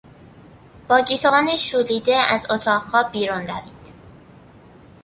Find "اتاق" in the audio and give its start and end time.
2.51-2.81